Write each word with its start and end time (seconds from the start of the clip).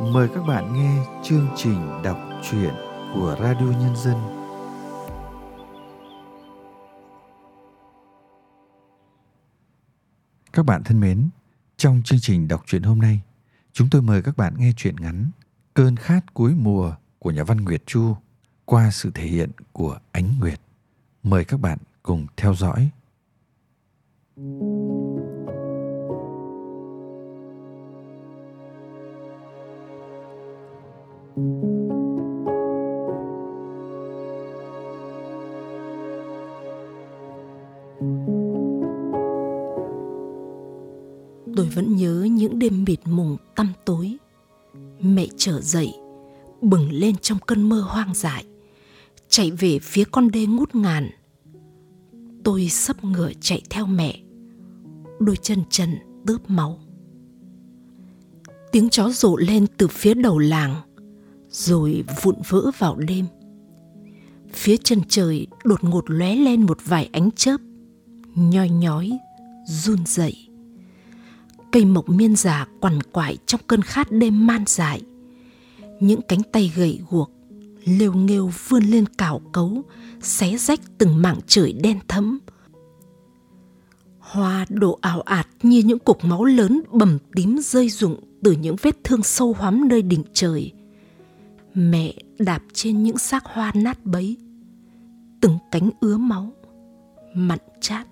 Mời 0.00 0.28
các 0.34 0.42
bạn 0.42 0.74
nghe 0.74 1.06
chương 1.22 1.48
trình 1.56 2.02
đọc 2.04 2.18
truyện 2.50 2.74
của 3.14 3.36
Radio 3.40 3.66
Nhân 3.66 3.96
dân. 3.96 4.16
Các 10.52 10.66
bạn 10.66 10.82
thân 10.84 11.00
mến, 11.00 11.28
trong 11.76 12.02
chương 12.04 12.18
trình 12.22 12.48
đọc 12.48 12.62
truyện 12.66 12.82
hôm 12.82 12.98
nay, 12.98 13.20
chúng 13.72 13.88
tôi 13.90 14.02
mời 14.02 14.22
các 14.22 14.36
bạn 14.36 14.54
nghe 14.58 14.72
truyện 14.76 14.96
ngắn 14.96 15.30
Cơn 15.74 15.96
khát 15.96 16.34
cuối 16.34 16.54
mùa 16.54 16.94
của 17.18 17.30
nhà 17.30 17.44
văn 17.44 17.56
Nguyệt 17.56 17.82
Chu 17.86 18.16
qua 18.64 18.90
sự 18.90 19.10
thể 19.14 19.24
hiện 19.24 19.50
của 19.72 19.98
Ánh 20.12 20.34
Nguyệt. 20.40 20.60
Mời 21.22 21.44
các 21.44 21.60
bạn 21.60 21.78
cùng 22.02 22.26
theo 22.36 22.54
dõi. 22.54 22.90
Tôi 41.56 41.68
vẫn 41.74 41.96
nhớ 41.96 42.26
những 42.30 42.58
đêm 42.58 42.84
mịt 42.84 43.00
mùng 43.04 43.36
tăm 43.56 43.72
tối. 43.84 44.16
Mẹ 45.00 45.26
trở 45.36 45.60
dậy, 45.60 45.92
bừng 46.62 46.92
lên 46.92 47.16
trong 47.16 47.38
cơn 47.46 47.68
mơ 47.68 47.80
hoang 47.80 48.14
dại, 48.14 48.44
chạy 49.28 49.50
về 49.50 49.78
phía 49.78 50.04
con 50.04 50.30
đê 50.30 50.46
ngút 50.46 50.74
ngàn. 50.74 51.10
Tôi 52.44 52.68
sấp 52.68 53.04
ngựa 53.04 53.30
chạy 53.40 53.62
theo 53.70 53.86
mẹ, 53.86 54.20
đôi 55.18 55.36
chân 55.36 55.58
trần 55.70 55.90
tướp 56.26 56.50
máu. 56.50 56.78
Tiếng 58.72 58.90
chó 58.90 59.08
rộ 59.08 59.36
lên 59.36 59.66
từ 59.76 59.88
phía 59.88 60.14
đầu 60.14 60.38
làng, 60.38 60.74
rồi 61.50 62.04
vụn 62.22 62.34
vỡ 62.48 62.70
vào 62.78 62.96
đêm. 62.96 63.26
Phía 64.52 64.76
chân 64.76 65.00
trời 65.08 65.46
đột 65.64 65.84
ngột 65.84 66.10
lóe 66.10 66.36
lên 66.36 66.66
một 66.66 66.78
vài 66.84 67.08
ánh 67.12 67.30
chớp, 67.30 67.56
nhoi 68.34 68.68
nhói, 68.68 69.10
run 69.66 70.06
rẩy. 70.06 70.48
Cây 71.72 71.84
mộc 71.84 72.08
miên 72.08 72.36
già 72.36 72.66
quằn 72.80 73.02
quại 73.02 73.36
trong 73.46 73.60
cơn 73.66 73.82
khát 73.82 74.12
đêm 74.12 74.46
man 74.46 74.64
dại. 74.66 75.02
Những 76.00 76.20
cánh 76.28 76.42
tay 76.52 76.72
gầy 76.76 77.00
guộc, 77.10 77.30
lêu 77.84 78.12
nghêu 78.12 78.52
vươn 78.68 78.84
lên 78.84 79.06
cào 79.06 79.40
cấu, 79.52 79.82
xé 80.22 80.56
rách 80.56 80.80
từng 80.98 81.22
mảng 81.22 81.38
trời 81.46 81.72
đen 81.72 81.98
thẫm. 82.08 82.38
Hoa 84.18 84.66
đổ 84.68 84.98
ảo 85.00 85.20
ạt 85.20 85.48
như 85.62 85.78
những 85.78 85.98
cục 85.98 86.24
máu 86.24 86.44
lớn 86.44 86.82
bầm 86.92 87.18
tím 87.34 87.58
rơi 87.62 87.88
rụng 87.88 88.20
từ 88.42 88.52
những 88.52 88.76
vết 88.82 89.04
thương 89.04 89.22
sâu 89.22 89.56
hoắm 89.58 89.88
nơi 89.88 90.02
đỉnh 90.02 90.22
trời. 90.32 90.72
Mẹ 91.74 92.14
đạp 92.38 92.62
trên 92.72 93.02
những 93.02 93.18
xác 93.18 93.44
hoa 93.44 93.72
nát 93.74 94.06
bấy, 94.06 94.36
từng 95.40 95.58
cánh 95.70 95.90
ứa 96.00 96.16
máu, 96.16 96.52
mặn 97.34 97.58
chát. 97.80 98.06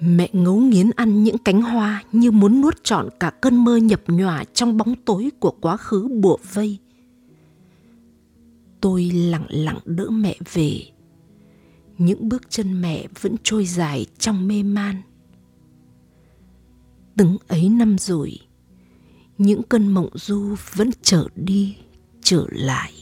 Mẹ 0.00 0.28
ngấu 0.32 0.56
nghiến 0.56 0.90
ăn 0.96 1.24
những 1.24 1.38
cánh 1.38 1.62
hoa 1.62 2.04
như 2.12 2.30
muốn 2.30 2.60
nuốt 2.60 2.84
trọn 2.84 3.08
cả 3.20 3.30
cơn 3.30 3.64
mơ 3.64 3.76
nhập 3.76 4.02
nhòa 4.06 4.44
trong 4.44 4.76
bóng 4.76 4.94
tối 5.04 5.30
của 5.40 5.50
quá 5.50 5.76
khứ 5.76 6.08
bùa 6.08 6.38
vây. 6.54 6.78
Tôi 8.80 9.04
lặng 9.04 9.46
lặng 9.48 9.78
đỡ 9.84 10.10
mẹ 10.10 10.36
về. 10.52 10.80
Những 11.98 12.28
bước 12.28 12.50
chân 12.50 12.80
mẹ 12.80 13.06
vẫn 13.20 13.36
trôi 13.42 13.66
dài 13.66 14.06
trong 14.18 14.48
mê 14.48 14.62
man. 14.62 15.02
Từng 17.16 17.36
ấy 17.48 17.68
năm 17.68 17.98
rồi, 17.98 18.38
những 19.38 19.62
cơn 19.62 19.88
mộng 19.88 20.08
du 20.14 20.54
vẫn 20.74 20.90
trở 21.02 21.28
đi, 21.36 21.76
trở 22.26 22.46
lại. 22.50 22.92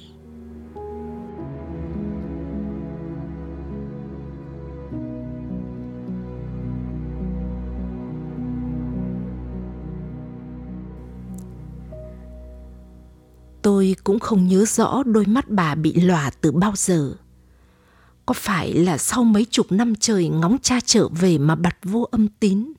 Tôi 13.62 13.96
cũng 14.04 14.18
không 14.20 14.46
nhớ 14.46 14.64
rõ 14.64 15.02
đôi 15.06 15.26
mắt 15.26 15.48
bà 15.48 15.74
bị 15.74 15.92
lòa 15.94 16.30
từ 16.40 16.52
bao 16.52 16.72
giờ. 16.76 17.14
Có 18.26 18.34
phải 18.34 18.72
là 18.72 18.98
sau 18.98 19.24
mấy 19.24 19.46
chục 19.50 19.72
năm 19.72 19.94
trời 20.00 20.28
ngóng 20.28 20.56
cha 20.62 20.78
trở 20.84 21.08
về 21.08 21.38
mà 21.38 21.54
bật 21.54 21.74
vô 21.82 22.08
âm 22.10 22.28
tín? 22.28 22.72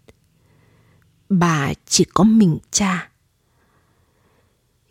Bà 1.29 1.73
chỉ 1.85 2.03
có 2.13 2.23
mình 2.23 2.57
cha. 2.71 3.09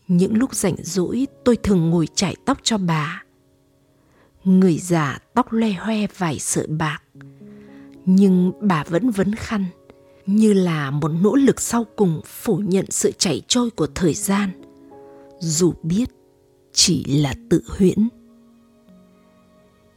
Những 0.09 0.37
lúc 0.37 0.55
rảnh 0.55 0.77
rỗi 0.83 1.27
tôi 1.45 1.57
thường 1.57 1.91
ngồi 1.91 2.09
chải 2.15 2.37
tóc 2.45 2.59
cho 2.63 2.79
bà. 2.79 3.23
Người 4.45 4.79
già 4.79 5.19
tóc 5.35 5.53
loe 5.53 5.71
hoe 5.71 6.07
vài 6.19 6.39
sợi 6.39 6.67
bạc. 6.67 7.03
Nhưng 8.05 8.53
bà 8.61 8.85
vẫn 8.85 9.11
vấn 9.11 9.35
khăn, 9.35 9.65
như 10.27 10.53
là 10.53 10.91
một 10.91 11.11
nỗ 11.23 11.35
lực 11.35 11.61
sau 11.61 11.87
cùng 11.97 12.21
phủ 12.25 12.57
nhận 12.57 12.85
sự 12.91 13.13
chảy 13.19 13.43
trôi 13.49 13.71
của 13.71 13.87
thời 13.87 14.15
gian– 14.15 14.51
dù 15.45 15.75
biết 15.83 16.11
chỉ 16.73 17.05
là 17.05 17.35
tự 17.51 17.63
huyễn 17.69 18.09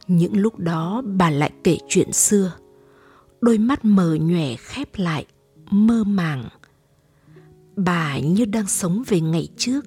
những 0.06 0.36
lúc 0.36 0.58
đó 0.58 1.02
bà 1.06 1.30
lại 1.30 1.52
kể 1.64 1.78
chuyện 1.88 2.12
xưa 2.12 2.52
đôi 3.40 3.58
mắt 3.58 3.84
mờ 3.84 4.14
nhòe 4.20 4.56
khép 4.56 4.88
lại 4.96 5.26
mơ 5.70 6.04
màng 6.04 6.48
bà 7.76 8.18
như 8.18 8.44
đang 8.44 8.66
sống 8.66 9.02
về 9.06 9.20
ngày 9.20 9.48
trước 9.56 9.84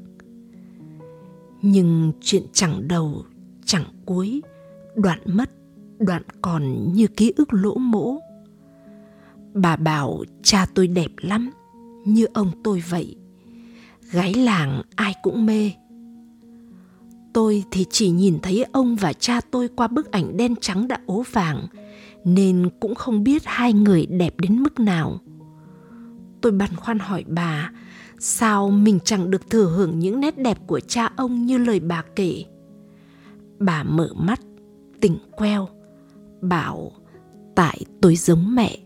nhưng 1.62 2.12
chuyện 2.22 2.44
chẳng 2.54 2.88
đầu, 2.88 3.26
chẳng 3.66 3.84
cuối, 4.06 4.42
đoạn 4.96 5.20
mất, 5.26 5.50
đoạn 6.00 6.24
còn 6.42 6.94
như 6.94 7.08
ký 7.08 7.34
ức 7.36 7.54
lỗ 7.54 7.76
mỗ. 7.76 8.18
Bà 9.54 9.76
bảo, 9.76 10.24
cha 10.44 10.66
tôi 10.74 10.88
đẹp 10.88 11.12
lắm, 11.18 11.52
như 12.06 12.26
ông 12.34 12.52
tôi 12.64 12.84
vậy. 12.90 13.16
Gái 14.12 14.34
làng 14.34 14.82
ai 14.96 15.14
cũng 15.24 15.46
mê. 15.46 15.72
Tôi 17.34 17.64
thì 17.72 17.86
chỉ 17.90 18.10
nhìn 18.10 18.40
thấy 18.42 18.66
ông 18.72 18.96
và 18.96 19.14
cha 19.14 19.42
tôi 19.52 19.68
qua 19.68 19.88
bức 19.88 20.12
ảnh 20.12 20.38
đen 20.38 20.56
trắng 20.62 20.88
đã 20.88 21.00
ố 21.06 21.24
vàng, 21.32 21.68
nên 22.26 22.70
cũng 22.80 22.96
không 22.96 23.24
biết 23.24 23.42
hai 23.46 23.74
người 23.74 24.06
đẹp 24.06 24.40
đến 24.40 24.64
mức 24.64 24.80
nào. 24.80 25.20
Tôi 26.42 26.52
băn 26.52 26.76
khoăn 26.76 27.00
hỏi 27.00 27.24
bà 27.28 27.72
sao 28.24 28.70
mình 28.70 29.00
chẳng 29.06 29.32
được 29.32 29.50
thừa 29.50 29.66
hưởng 29.66 30.00
những 30.00 30.20
nét 30.20 30.38
đẹp 30.38 30.58
của 30.68 30.80
cha 30.80 31.10
ông 31.16 31.46
như 31.46 31.58
lời 31.58 31.80
bà 31.80 32.04
kể? 32.16 32.44
Bà 33.60 33.84
mở 33.84 34.10
mắt, 34.16 34.40
tỉnh 35.00 35.18
queo, 35.32 35.70
bảo, 36.42 36.92
tại 37.56 37.82
tôi 38.02 38.16
giống 38.16 38.56
mẹ. 38.56 38.78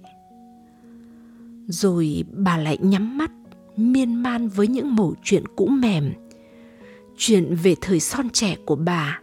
Rồi 1.68 2.24
bà 2.32 2.58
lại 2.58 2.78
nhắm 2.82 3.18
mắt, 3.18 3.32
miên 3.78 4.16
man 4.16 4.48
với 4.48 4.68
những 4.68 4.96
mẩu 4.96 5.16
chuyện 5.24 5.44
cũ 5.56 5.68
mềm. 5.68 6.14
Chuyện 7.18 7.56
về 7.64 7.76
thời 7.82 8.00
son 8.00 8.30
trẻ 8.30 8.56
của 8.66 8.76
bà. 8.76 9.20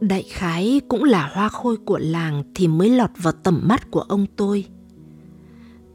Đại 0.00 0.22
khái 0.22 0.80
cũng 0.88 1.04
là 1.04 1.30
hoa 1.34 1.48
khôi 1.48 1.76
của 1.76 1.98
làng 1.98 2.42
thì 2.54 2.68
mới 2.68 2.90
lọt 2.90 3.10
vào 3.16 3.32
tầm 3.32 3.60
mắt 3.64 3.90
của 3.90 4.00
ông 4.00 4.26
tôi 4.36 4.66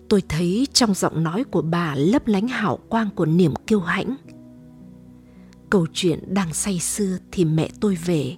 tôi 0.09 0.23
thấy 0.29 0.67
trong 0.73 0.93
giọng 0.93 1.23
nói 1.23 1.43
của 1.43 1.61
bà 1.61 1.95
lấp 1.95 2.27
lánh 2.27 2.47
hào 2.47 2.77
quang 2.77 3.09
của 3.15 3.25
niềm 3.25 3.53
kiêu 3.67 3.79
hãnh. 3.79 4.15
Câu 5.69 5.87
chuyện 5.93 6.33
đang 6.33 6.53
say 6.53 6.79
sưa 6.79 7.17
thì 7.31 7.45
mẹ 7.45 7.69
tôi 7.79 7.95
về. 8.05 8.37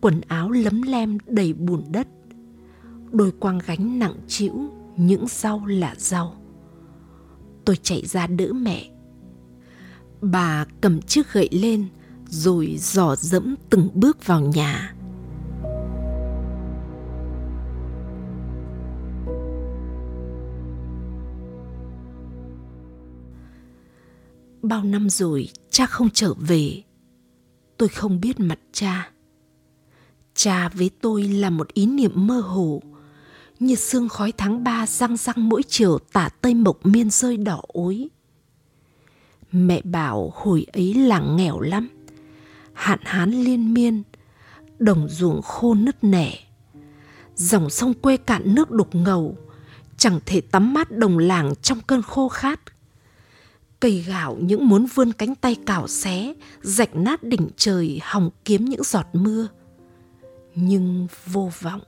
Quần 0.00 0.20
áo 0.20 0.50
lấm 0.50 0.82
lem 0.82 1.18
đầy 1.26 1.52
bùn 1.52 1.84
đất. 1.90 2.08
Đôi 3.10 3.32
quang 3.32 3.60
gánh 3.66 3.98
nặng 3.98 4.14
trĩu, 4.28 4.54
những 4.96 5.24
rau 5.28 5.66
là 5.66 5.94
rau. 5.98 6.34
Tôi 7.64 7.76
chạy 7.82 8.06
ra 8.06 8.26
đỡ 8.26 8.52
mẹ. 8.52 8.90
Bà 10.20 10.66
cầm 10.80 11.02
chiếc 11.02 11.32
gậy 11.32 11.48
lên, 11.52 11.86
rồi 12.28 12.76
dò 12.78 13.16
dẫm 13.16 13.54
từng 13.70 13.88
bước 13.94 14.26
vào 14.26 14.40
nhà. 14.40 14.94
Bao 24.72 24.84
năm 24.84 25.10
rồi 25.10 25.48
cha 25.70 25.86
không 25.86 26.10
trở 26.10 26.34
về 26.34 26.82
tôi 27.76 27.88
không 27.88 28.20
biết 28.20 28.40
mặt 28.40 28.58
cha 28.72 29.10
cha 30.34 30.68
với 30.68 30.90
tôi 31.00 31.22
là 31.22 31.50
một 31.50 31.74
ý 31.74 31.86
niệm 31.86 32.12
mơ 32.14 32.40
hồ 32.40 32.82
như 33.58 33.74
sương 33.74 34.08
khói 34.08 34.32
tháng 34.32 34.64
ba 34.64 34.86
răng 34.86 35.16
răng 35.16 35.48
mỗi 35.48 35.62
chiều 35.68 35.98
tả 36.12 36.28
tây 36.28 36.54
mộc 36.54 36.86
miên 36.86 37.10
rơi 37.10 37.36
đỏ 37.36 37.60
ối. 37.66 38.08
Mẹ 39.52 39.80
bảo 39.84 40.32
hồi 40.34 40.66
ấy 40.72 40.94
làng 40.94 41.36
nghèo 41.36 41.60
lắm, 41.60 41.88
hạn 42.72 42.98
hán 43.02 43.30
liên 43.30 43.74
miên, 43.74 44.02
đồng 44.78 45.08
ruộng 45.08 45.42
khô 45.42 45.74
nứt 45.74 46.04
nẻ. 46.04 46.38
Dòng 47.34 47.70
sông 47.70 47.94
quê 47.94 48.16
cạn 48.16 48.54
nước 48.54 48.70
đục 48.70 48.94
ngầu, 48.94 49.36
chẳng 49.96 50.20
thể 50.26 50.40
tắm 50.40 50.74
mát 50.74 50.90
đồng 50.90 51.18
làng 51.18 51.54
trong 51.62 51.80
cơn 51.86 52.02
khô 52.02 52.28
khát. 52.28 52.60
Cây 53.82 54.04
gạo 54.08 54.38
những 54.40 54.68
muốn 54.68 54.86
vươn 54.94 55.12
cánh 55.12 55.34
tay 55.34 55.56
cào 55.66 55.88
xé, 55.88 56.34
rạch 56.62 56.96
nát 56.96 57.22
đỉnh 57.22 57.48
trời 57.56 58.00
hòng 58.02 58.30
kiếm 58.44 58.64
những 58.64 58.82
giọt 58.84 59.06
mưa. 59.12 59.48
Nhưng 60.54 61.06
vô 61.26 61.50
vọng. 61.60 61.80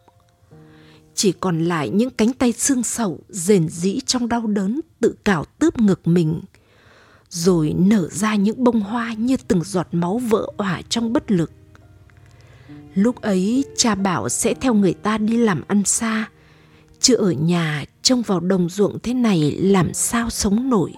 Chỉ 1.15 1.33
còn 1.33 1.65
lại 1.65 1.91
những 1.91 2.11
cánh 2.11 2.33
tay 2.33 2.53
xương 2.53 2.83
sầu 2.83 3.21
rền 3.29 3.69
rĩ 3.69 4.01
trong 4.07 4.29
đau 4.29 4.47
đớn 4.47 4.81
tự 5.01 5.15
cào 5.25 5.45
tướp 5.59 5.79
ngực 5.79 6.07
mình. 6.07 6.41
Rồi 7.29 7.75
nở 7.79 8.09
ra 8.09 8.35
những 8.35 8.65
bông 8.65 8.81
hoa 8.81 9.15
như 9.15 9.37
từng 9.49 9.65
giọt 9.65 9.89
máu 9.93 10.19
vỡ 10.19 10.47
òa 10.57 10.83
trong 10.89 11.13
bất 11.13 11.31
lực. 11.31 11.51
Lúc 12.95 13.21
ấy 13.21 13.65
cha 13.77 13.95
bảo 13.95 14.29
sẽ 14.29 14.55
theo 14.55 14.75
người 14.75 14.95
ta 14.95 15.19
đi 15.19 15.37
làm 15.37 15.63
ăn 15.67 15.85
xa, 15.85 16.29
chứ 17.01 17.15
ở 17.15 17.31
nhà 17.31 17.85
trông 18.03 18.23
vào 18.23 18.41
đồng 18.41 18.69
ruộng 18.69 18.99
thế 18.99 19.15
này 19.15 19.59
làm 19.61 19.95
sao 19.95 20.31
sống 20.31 20.71
nổi 20.71 20.93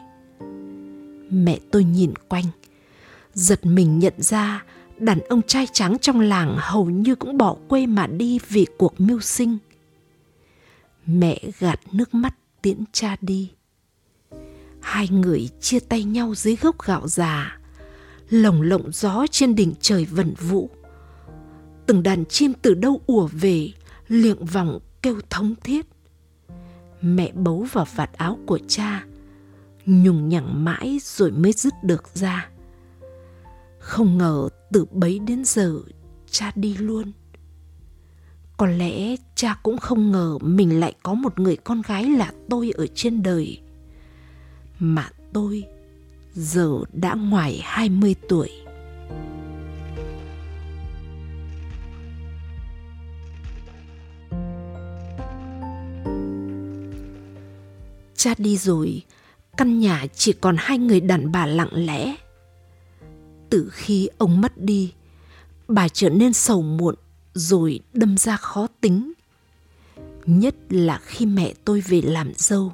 mẹ 1.30 1.58
tôi 1.70 1.84
nhìn 1.84 2.14
quanh. 2.28 2.44
Giật 3.34 3.66
mình 3.66 3.98
nhận 3.98 4.14
ra 4.18 4.64
đàn 4.98 5.20
ông 5.20 5.42
trai 5.42 5.66
trắng 5.72 5.96
trong 6.00 6.20
làng 6.20 6.56
hầu 6.58 6.90
như 6.90 7.14
cũng 7.14 7.36
bỏ 7.36 7.56
quê 7.68 7.86
mà 7.86 8.06
đi 8.06 8.38
vì 8.48 8.66
cuộc 8.78 9.00
mưu 9.00 9.20
sinh. 9.20 9.58
Mẹ 11.06 11.40
gạt 11.58 11.80
nước 11.92 12.14
mắt 12.14 12.34
tiễn 12.62 12.84
cha 12.92 13.16
đi. 13.20 13.50
Hai 14.80 15.08
người 15.08 15.48
chia 15.60 15.80
tay 15.80 16.04
nhau 16.04 16.34
dưới 16.34 16.56
gốc 16.56 16.82
gạo 16.82 17.08
già, 17.08 17.58
lồng 18.30 18.62
lộng 18.62 18.90
gió 18.92 19.26
trên 19.30 19.54
đỉnh 19.54 19.74
trời 19.80 20.04
vần 20.04 20.34
vũ. 20.34 20.70
Từng 21.86 22.02
đàn 22.02 22.24
chim 22.24 22.52
từ 22.62 22.74
đâu 22.74 23.00
ùa 23.06 23.28
về, 23.32 23.68
liệng 24.08 24.44
vòng 24.44 24.78
kêu 25.02 25.20
thống 25.30 25.54
thiết. 25.64 25.86
Mẹ 27.00 27.32
bấu 27.32 27.66
vào 27.72 27.86
vạt 27.94 28.12
áo 28.12 28.38
của 28.46 28.58
cha 28.68 29.04
nhùng 29.86 30.28
nhằng 30.28 30.64
mãi 30.64 30.98
rồi 31.02 31.30
mới 31.30 31.52
dứt 31.52 31.74
được 31.82 32.04
ra. 32.14 32.48
Không 33.78 34.18
ngờ 34.18 34.48
từ 34.72 34.84
bấy 34.84 35.18
đến 35.18 35.44
giờ 35.44 35.80
cha 36.30 36.52
đi 36.54 36.76
luôn. 36.76 37.12
Có 38.56 38.66
lẽ 38.66 39.16
cha 39.34 39.58
cũng 39.62 39.78
không 39.78 40.12
ngờ 40.12 40.38
mình 40.40 40.80
lại 40.80 40.94
có 41.02 41.14
một 41.14 41.38
người 41.38 41.56
con 41.56 41.82
gái 41.82 42.04
là 42.04 42.32
tôi 42.50 42.70
ở 42.74 42.86
trên 42.94 43.22
đời. 43.22 43.60
Mà 44.78 45.10
tôi 45.32 45.64
giờ 46.34 46.78
đã 46.92 47.14
ngoài 47.14 47.60
20 47.64 48.14
tuổi. 48.28 48.50
Cha 58.16 58.34
đi 58.38 58.56
rồi, 58.56 59.02
căn 59.56 59.80
nhà 59.80 60.06
chỉ 60.14 60.32
còn 60.32 60.56
hai 60.58 60.78
người 60.78 61.00
đàn 61.00 61.32
bà 61.32 61.46
lặng 61.46 61.70
lẽ. 61.72 62.16
Từ 63.50 63.70
khi 63.72 64.08
ông 64.18 64.40
mất 64.40 64.58
đi, 64.58 64.92
bà 65.68 65.88
trở 65.88 66.08
nên 66.08 66.32
sầu 66.32 66.62
muộn 66.62 66.94
rồi 67.34 67.80
đâm 67.92 68.16
ra 68.16 68.36
khó 68.36 68.66
tính. 68.80 69.12
Nhất 70.26 70.54
là 70.70 71.00
khi 71.04 71.26
mẹ 71.26 71.54
tôi 71.64 71.80
về 71.80 72.00
làm 72.02 72.32
dâu. 72.36 72.72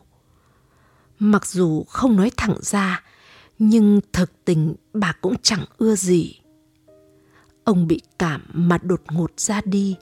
Mặc 1.18 1.46
dù 1.46 1.84
không 1.84 2.16
nói 2.16 2.30
thẳng 2.36 2.56
ra, 2.60 3.02
nhưng 3.58 4.00
thực 4.12 4.44
tình 4.44 4.74
bà 4.92 5.12
cũng 5.20 5.34
chẳng 5.42 5.64
ưa 5.78 5.94
gì. 5.96 6.38
Ông 7.64 7.86
bị 7.86 8.00
cảm 8.18 8.42
mà 8.52 8.78
đột 8.82 9.02
ngột 9.10 9.40
ra 9.40 9.60
đi. 9.64 9.96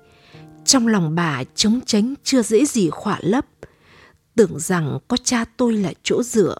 Trong 0.64 0.86
lòng 0.86 1.14
bà 1.14 1.44
trống 1.54 1.80
tránh 1.86 2.14
chưa 2.24 2.42
dễ 2.42 2.64
gì 2.64 2.90
khỏa 2.90 3.18
lấp 3.20 3.46
tưởng 4.36 4.58
rằng 4.58 4.98
có 5.08 5.16
cha 5.16 5.44
tôi 5.56 5.72
là 5.72 5.92
chỗ 6.02 6.22
dựa 6.22 6.56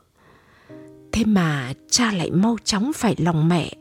thế 1.13 1.25
mà 1.25 1.73
cha 1.91 2.13
lại 2.13 2.31
mau 2.31 2.57
chóng 2.65 2.93
phải 2.95 3.15
lòng 3.19 3.49
mẹ, 3.49 3.73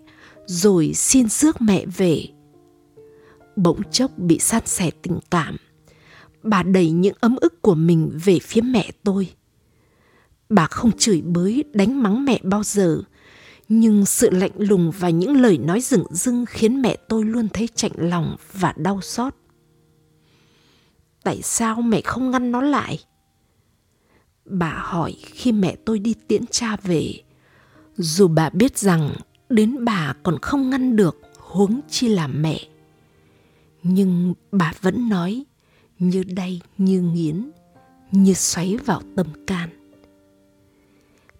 rồi 0.46 0.92
xin 0.94 1.30
rước 1.30 1.62
mẹ 1.62 1.86
về. 1.86 2.26
Bỗng 3.56 3.81
chốc 3.92 4.12
bị 4.18 4.40
san 4.40 4.66
sẻ 4.66 4.92
tình 5.02 5.20
cảm, 5.31 5.58
bà 6.44 6.64
đầy 6.64 6.92
những 6.92 7.16
ấm 7.20 7.36
ức 7.42 7.62
của 7.62 7.76
mình 7.76 8.20
về 8.26 8.40
phía 8.40 8.62
mẹ 8.62 8.92
tôi. 9.04 9.30
Bà 10.50 10.68
không 10.68 10.92
chửi 10.98 11.22
bới, 11.22 11.64
đánh 11.74 12.04
mắng 12.04 12.26
mẹ 12.26 12.40
bao 12.44 12.64
giờ, 12.64 13.02
nhưng 13.70 14.06
sự 14.06 14.30
lạnh 14.30 14.52
lùng 14.58 14.92
và 15.00 15.10
những 15.10 15.42
lời 15.42 15.58
nói 15.58 15.81
rừng 15.81 16.04
rưng 16.10 16.46
khiến 16.46 16.81
mẹ 16.81 16.96
tôi 17.10 17.26
luôn 17.26 17.48
thấy 17.54 17.70
chạnh 17.76 17.92
lòng 17.96 18.36
và 18.54 18.74
đau 18.78 19.02
xót. 19.02 19.34
Tại 21.24 21.42
sao 21.42 21.81
mẹ 21.81 22.02
không 22.02 22.31
ngăn 22.31 22.52
nó 22.52 22.62
lại? 22.62 23.00
Bà 24.50 24.81
hỏi 24.84 25.16
khi 25.22 25.51
mẹ 25.51 25.75
tôi 25.86 26.00
đi 26.00 26.16
tiễn 26.28 26.46
cha 26.51 26.75
về. 26.84 27.13
Dù 27.98 28.28
bà 28.28 28.50
biết 28.50 28.78
rằng 28.78 29.16
đến 29.50 29.86
bà 29.86 30.13
còn 30.24 30.38
không 30.42 30.69
ngăn 30.69 30.96
được 30.96 31.18
huống 31.38 31.80
chi 31.90 32.07
là 32.07 32.28
mẹ. 32.28 32.60
Nhưng 33.84 34.34
bà 34.51 34.74
vẫn 34.81 35.10
nói 35.10 35.44
như 36.00 36.24
đay 36.24 36.62
như 36.78 37.01
nghiến, 37.01 37.51
như 38.12 38.34
xoáy 38.34 38.78
vào 38.86 39.01
tâm 39.16 39.28
can. 39.48 39.69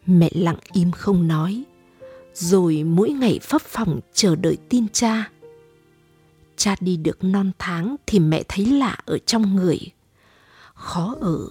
Mẹ 0.06 0.30
lặng 0.34 0.58
im 0.74 0.92
không 0.92 1.28
nói, 1.28 1.64
rồi 2.34 2.84
mỗi 2.84 3.10
ngày 3.10 3.40
phấp 3.42 3.62
phòng 3.62 4.00
chờ 4.14 4.36
đợi 4.36 4.58
tin 4.70 4.88
cha. 4.94 5.32
Cha 6.56 6.76
đi 6.80 6.98
được 6.98 7.24
non 7.24 7.52
tháng 7.60 7.96
thì 8.08 8.20
mẹ 8.20 8.44
thấy 8.48 8.66
lạ 8.66 8.98
ở 9.06 9.18
trong 9.18 9.56
người. 9.56 9.80
Khó 10.74 11.16
ở, 11.22 11.48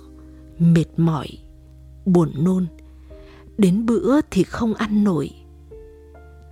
mệt 0.58 0.86
mỏi 0.96 1.28
buồn 2.12 2.32
nôn. 2.44 2.66
Đến 3.58 3.86
bữa 3.86 4.20
thì 4.30 4.44
không 4.44 4.74
ăn 4.74 5.04
nổi. 5.04 5.30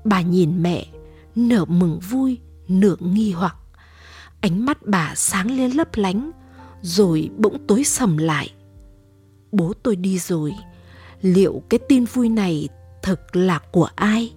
Bà 0.05 0.23
nhìn 0.23 0.63
mẹ 0.63 0.87
nửa 1.35 1.65
mừng 1.65 1.99
vui, 2.11 2.39
nửa 2.69 2.97
nghi 3.01 3.33
hoặc. 3.33 3.57
Ánh 4.41 4.67
mắt 4.67 4.79
bà 4.87 5.15
sáng 5.15 5.51
lên 5.51 5.71
lấp 5.71 5.89
lánh, 5.97 6.31
rồi 6.83 7.31
bỗng 7.37 7.67
tối 7.67 7.85
sầm 7.85 8.19
lại. 8.19 8.51
Bố 9.53 9.73
tôi 9.83 9.97
đi 9.97 10.19
rồi, 10.19 10.53
liệu 11.23 11.63
cái 11.69 11.81
tin 11.89 12.05
vui 12.05 12.29
này 12.29 12.69
thực 13.03 13.37
là 13.37 13.61
của 13.73 13.89
ai? 13.97 14.33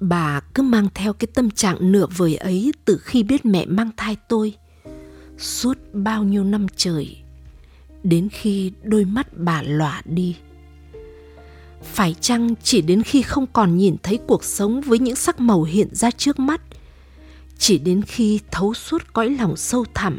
Bà 0.00 0.40
cứ 0.40 0.62
mang 0.62 0.88
theo 0.94 1.12
cái 1.12 1.28
tâm 1.34 1.50
trạng 1.50 1.92
nửa 1.92 2.06
vời 2.16 2.36
ấy 2.36 2.72
từ 2.84 2.98
khi 2.98 3.22
biết 3.22 3.46
mẹ 3.46 3.66
mang 3.66 3.90
thai 3.96 4.16
tôi. 4.28 4.54
Suốt 5.38 5.78
bao 5.92 6.24
nhiêu 6.24 6.44
năm 6.44 6.66
trời 6.76 7.16
đến 8.02 8.28
khi 8.32 8.72
đôi 8.82 9.04
mắt 9.04 9.26
bà 9.32 9.62
lọa 9.62 10.02
đi. 10.04 10.36
Phải 11.82 12.14
chăng 12.20 12.54
chỉ 12.62 12.80
đến 12.80 13.02
khi 13.02 13.22
không 13.22 13.46
còn 13.52 13.76
nhìn 13.76 13.96
thấy 14.02 14.18
cuộc 14.26 14.44
sống 14.44 14.80
với 14.80 14.98
những 14.98 15.16
sắc 15.16 15.40
màu 15.40 15.62
hiện 15.62 15.88
ra 15.92 16.10
trước 16.10 16.38
mắt, 16.38 16.60
chỉ 17.58 17.78
đến 17.78 18.02
khi 18.02 18.40
thấu 18.50 18.74
suốt 18.74 19.02
cõi 19.12 19.30
lòng 19.30 19.56
sâu 19.56 19.84
thẳm, 19.94 20.18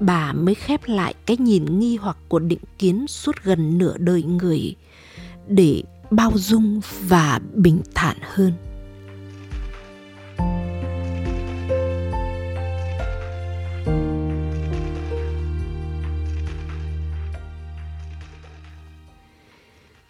bà 0.00 0.32
mới 0.32 0.54
khép 0.54 0.80
lại 0.86 1.14
cái 1.26 1.36
nhìn 1.36 1.78
nghi 1.78 1.96
hoặc 1.96 2.16
của 2.28 2.38
định 2.38 2.58
kiến 2.78 3.06
suốt 3.08 3.36
gần 3.42 3.78
nửa 3.78 3.96
đời 3.98 4.22
người 4.22 4.74
để 5.48 5.82
bao 6.10 6.32
dung 6.34 6.80
và 7.08 7.40
bình 7.54 7.80
thản 7.94 8.16
hơn? 8.20 8.52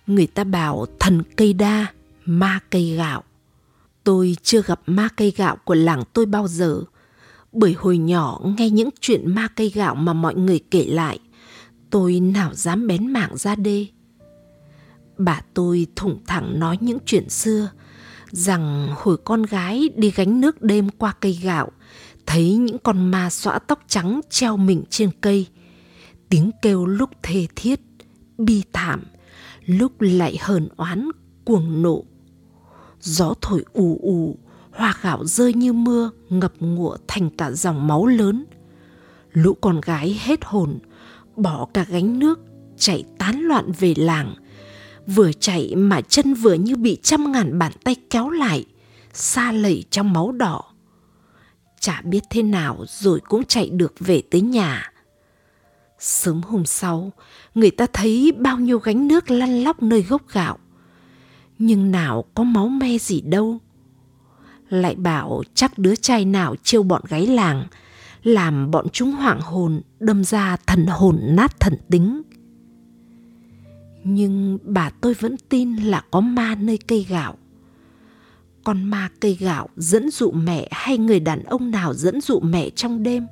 Người 0.06 0.26
ta 0.26 0.44
bảo 0.44 0.86
thần 1.00 1.22
cây 1.36 1.52
đa, 1.52 1.86
ma 2.24 2.60
cây 2.70 2.94
gạo. 2.96 3.22
Tôi 4.04 4.36
chưa 4.42 4.62
gặp 4.62 4.80
ma 4.86 5.08
cây 5.16 5.32
gạo 5.36 5.56
của 5.64 5.74
làng 5.74 6.02
tôi 6.12 6.26
bao 6.26 6.48
giờ. 6.48 6.82
Bởi 7.52 7.72
hồi 7.78 7.98
nhỏ 7.98 8.40
nghe 8.58 8.70
những 8.70 8.88
chuyện 9.00 9.34
ma 9.34 9.48
cây 9.48 9.70
gạo 9.74 9.94
mà 9.94 10.12
mọi 10.12 10.34
người 10.34 10.60
kể 10.70 10.84
lại, 10.86 11.18
tôi 11.90 12.20
nào 12.20 12.54
dám 12.54 12.86
bén 12.86 13.12
mảng 13.12 13.36
ra 13.36 13.54
đê. 13.54 13.86
Bà 15.18 15.40
tôi 15.54 15.86
thủng 15.96 16.18
thẳng 16.26 16.60
nói 16.60 16.78
những 16.80 16.98
chuyện 17.06 17.28
xưa, 17.28 17.70
rằng 18.30 18.88
hồi 18.96 19.16
con 19.24 19.42
gái 19.42 19.90
đi 19.96 20.10
gánh 20.10 20.40
nước 20.40 20.62
đêm 20.62 20.88
qua 20.90 21.14
cây 21.20 21.38
gạo, 21.42 21.72
thấy 22.26 22.56
những 22.56 22.78
con 22.78 23.10
ma 23.10 23.30
xõa 23.30 23.58
tóc 23.58 23.80
trắng 23.88 24.20
treo 24.30 24.56
mình 24.56 24.82
trên 24.90 25.10
cây. 25.20 25.46
Tiếng 26.28 26.50
kêu 26.62 26.86
lúc 26.86 27.10
thê 27.22 27.46
thiết, 27.56 27.80
bi 28.38 28.62
thảm, 28.72 29.02
lúc 29.66 29.92
lại 30.00 30.38
hờn 30.40 30.68
oán, 30.76 31.08
cuồng 31.44 31.82
nộ. 31.82 32.04
Gió 33.00 33.34
thổi 33.40 33.64
ù 33.72 33.98
ù, 34.02 34.38
hoa 34.72 34.96
gạo 35.02 35.24
rơi 35.24 35.52
như 35.52 35.72
mưa, 35.72 36.10
ngập 36.28 36.52
ngụa 36.60 36.96
thành 37.06 37.30
cả 37.30 37.50
dòng 37.50 37.86
máu 37.86 38.06
lớn. 38.06 38.44
Lũ 39.32 39.54
con 39.60 39.80
gái 39.80 40.20
hết 40.22 40.44
hồn, 40.44 40.78
bỏ 41.36 41.68
cả 41.74 41.86
gánh 41.88 42.18
nước, 42.18 42.40
chạy 42.76 43.04
tán 43.18 43.40
loạn 43.40 43.72
về 43.78 43.94
làng. 43.96 44.34
Vừa 45.06 45.32
chạy 45.32 45.76
mà 45.76 46.00
chân 46.00 46.34
vừa 46.34 46.54
như 46.54 46.76
bị 46.76 46.98
trăm 47.02 47.32
ngàn 47.32 47.58
bàn 47.58 47.72
tay 47.84 47.96
kéo 48.10 48.30
lại, 48.30 48.64
xa 49.12 49.52
lầy 49.52 49.84
trong 49.90 50.12
máu 50.12 50.32
đỏ. 50.32 50.62
Chả 51.80 52.02
biết 52.04 52.20
thế 52.30 52.42
nào 52.42 52.84
rồi 52.88 53.20
cũng 53.20 53.44
chạy 53.44 53.70
được 53.70 53.94
về 54.00 54.22
tới 54.30 54.40
nhà. 54.40 54.92
Sớm 56.04 56.42
hôm 56.42 56.64
sau, 56.64 57.12
người 57.54 57.70
ta 57.70 57.86
thấy 57.92 58.32
bao 58.38 58.58
nhiêu 58.58 58.78
gánh 58.78 59.08
nước 59.08 59.30
lăn 59.30 59.64
lóc 59.64 59.82
nơi 59.82 60.02
gốc 60.02 60.22
gạo. 60.32 60.58
nhưng 61.58 61.90
nào 61.90 62.24
có 62.34 62.44
máu 62.44 62.68
me 62.68 62.98
gì 62.98 63.20
đâu. 63.20 63.58
Lại 64.68 64.94
bảo 64.94 65.42
chắc 65.54 65.78
đứa 65.78 65.94
trai 65.94 66.24
nào 66.24 66.54
trêu 66.62 66.82
bọn 66.82 67.02
gái 67.08 67.26
làng 67.26 67.66
làm 68.22 68.70
bọn 68.70 68.86
chúng 68.92 69.12
hoảng 69.12 69.40
hồn 69.40 69.80
đâm 70.00 70.24
ra 70.24 70.56
thần 70.66 70.86
hồn 70.86 71.20
nát 71.22 71.60
thần 71.60 71.74
tính. 71.90 72.22
Nhưng 74.04 74.58
bà 74.62 74.90
tôi 74.90 75.14
vẫn 75.14 75.36
tin 75.48 75.76
là 75.76 76.04
có 76.10 76.20
ma 76.20 76.54
nơi 76.54 76.78
cây 76.78 77.06
gạo. 77.08 77.36
Con 78.64 78.82
ma 78.82 79.08
cây 79.20 79.36
gạo 79.40 79.68
dẫn 79.76 80.10
dụ 80.10 80.30
mẹ 80.30 80.68
hay 80.70 80.98
người 80.98 81.20
đàn 81.20 81.42
ông 81.42 81.70
nào 81.70 81.94
dẫn 81.94 82.20
dụ 82.20 82.40
mẹ 82.40 82.70
trong 82.70 83.02
đêm 83.02 83.26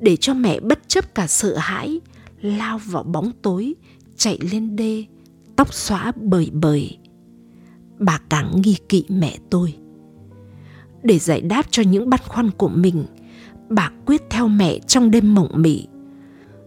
để 0.00 0.16
cho 0.16 0.34
mẹ 0.34 0.60
bất 0.60 0.88
chấp 0.88 1.14
cả 1.14 1.26
sợ 1.26 1.56
hãi, 1.56 2.00
lao 2.40 2.78
vào 2.78 3.02
bóng 3.02 3.32
tối, 3.42 3.74
chạy 4.16 4.38
lên 4.52 4.76
đê, 4.76 5.04
tóc 5.56 5.74
xóa 5.74 6.12
bời 6.16 6.50
bời. 6.52 6.98
Bà 7.98 8.18
càng 8.28 8.52
nghi 8.62 8.76
kỵ 8.88 9.04
mẹ 9.08 9.38
tôi. 9.50 9.74
Để 11.02 11.18
giải 11.18 11.40
đáp 11.40 11.66
cho 11.70 11.82
những 11.82 12.10
băn 12.10 12.20
khoăn 12.26 12.50
của 12.50 12.68
mình, 12.68 13.04
bà 13.68 13.90
quyết 14.06 14.22
theo 14.30 14.48
mẹ 14.48 14.78
trong 14.78 15.10
đêm 15.10 15.34
mộng 15.34 15.50
mị. 15.54 15.86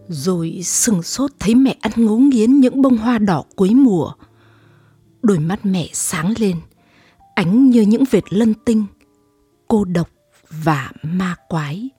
Rồi 0.08 0.60
sừng 0.64 1.02
sốt 1.02 1.30
thấy 1.38 1.54
mẹ 1.54 1.76
ăn 1.80 1.92
ngấu 1.96 2.18
nghiến 2.18 2.60
những 2.60 2.82
bông 2.82 2.96
hoa 2.96 3.18
đỏ 3.18 3.44
cuối 3.56 3.74
mùa. 3.74 4.12
Đôi 5.22 5.38
mắt 5.38 5.66
mẹ 5.66 5.88
sáng 5.92 6.34
lên, 6.38 6.56
ánh 7.34 7.70
như 7.70 7.82
những 7.82 8.04
vệt 8.10 8.24
lân 8.30 8.54
tinh, 8.64 8.84
cô 9.68 9.84
độc 9.84 10.08
và 10.64 10.92
ma 11.02 11.36
quái 11.48 11.90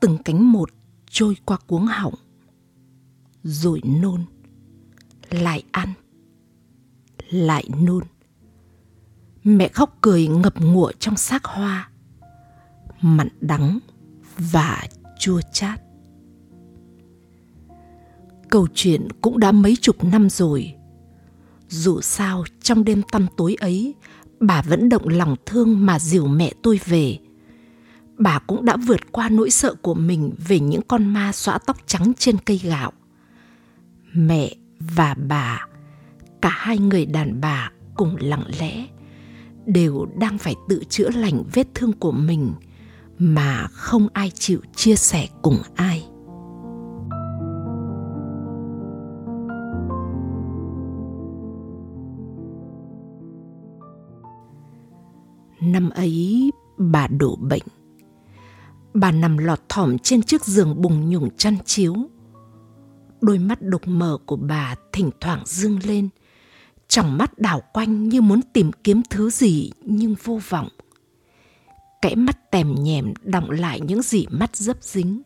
từng 0.00 0.18
cánh 0.24 0.52
một 0.52 0.70
trôi 1.10 1.36
qua 1.44 1.58
cuống 1.66 1.86
họng, 1.86 2.14
rồi 3.42 3.80
nôn, 3.84 4.24
lại 5.30 5.62
ăn, 5.70 5.92
lại 7.30 7.64
nôn. 7.82 8.02
Mẹ 9.44 9.68
khóc 9.68 9.98
cười 10.00 10.26
ngập 10.26 10.60
ngụa 10.60 10.92
trong 10.98 11.16
xác 11.16 11.44
hoa 11.44 11.90
mặn 13.00 13.28
đắng 13.40 13.78
và 14.38 14.82
chua 15.18 15.40
chát. 15.52 15.80
Câu 18.48 18.66
chuyện 18.74 19.08
cũng 19.20 19.38
đã 19.38 19.52
mấy 19.52 19.76
chục 19.80 20.04
năm 20.04 20.30
rồi. 20.30 20.74
Dù 21.68 22.00
sao 22.00 22.44
trong 22.62 22.84
đêm 22.84 23.02
tăm 23.12 23.26
tối 23.36 23.56
ấy, 23.60 23.94
bà 24.40 24.62
vẫn 24.62 24.88
động 24.88 25.08
lòng 25.08 25.36
thương 25.46 25.86
mà 25.86 25.98
dìu 25.98 26.26
mẹ 26.26 26.52
tôi 26.62 26.80
về 26.84 27.18
bà 28.18 28.38
cũng 28.38 28.64
đã 28.64 28.76
vượt 28.76 29.12
qua 29.12 29.28
nỗi 29.28 29.50
sợ 29.50 29.74
của 29.82 29.94
mình 29.94 30.32
về 30.48 30.60
những 30.60 30.82
con 30.88 31.06
ma 31.06 31.32
xõa 31.32 31.58
tóc 31.58 31.76
trắng 31.86 32.12
trên 32.18 32.36
cây 32.38 32.60
gạo. 32.64 32.92
Mẹ 34.12 34.54
và 34.80 35.14
bà, 35.28 35.66
cả 36.42 36.48
hai 36.52 36.78
người 36.78 37.06
đàn 37.06 37.40
bà 37.40 37.70
cùng 37.94 38.16
lặng 38.20 38.44
lẽ, 38.60 38.86
đều 39.66 40.06
đang 40.18 40.38
phải 40.38 40.54
tự 40.68 40.84
chữa 40.88 41.10
lành 41.10 41.44
vết 41.52 41.66
thương 41.74 41.92
của 41.92 42.12
mình 42.12 42.52
mà 43.18 43.66
không 43.72 44.08
ai 44.12 44.30
chịu 44.30 44.60
chia 44.74 44.96
sẻ 44.96 45.28
cùng 45.42 45.58
ai. 45.74 46.06
Năm 55.60 55.90
ấy, 55.90 56.50
bà 56.76 57.06
đổ 57.06 57.36
bệnh 57.36 57.62
bà 59.00 59.10
nằm 59.12 59.38
lọt 59.38 59.68
thỏm 59.68 59.98
trên 59.98 60.22
chiếc 60.22 60.44
giường 60.44 60.82
bùng 60.82 61.10
nhùng 61.10 61.36
chăn 61.36 61.56
chiếu. 61.64 61.94
Đôi 63.20 63.38
mắt 63.38 63.62
đục 63.62 63.82
mở 63.88 64.18
của 64.26 64.36
bà 64.36 64.74
thỉnh 64.92 65.10
thoảng 65.20 65.42
dương 65.46 65.78
lên. 65.84 66.08
Trong 66.88 67.18
mắt 67.18 67.38
đảo 67.38 67.62
quanh 67.72 68.08
như 68.08 68.20
muốn 68.20 68.40
tìm 68.52 68.70
kiếm 68.84 69.02
thứ 69.10 69.30
gì 69.30 69.70
nhưng 69.80 70.14
vô 70.24 70.40
vọng. 70.48 70.68
Kẽ 72.02 72.14
mắt 72.14 72.50
tèm 72.50 72.74
nhèm 72.74 73.12
đọng 73.22 73.50
lại 73.50 73.80
những 73.80 74.02
gì 74.02 74.26
mắt 74.30 74.56
dấp 74.56 74.82
dính. 74.82 75.22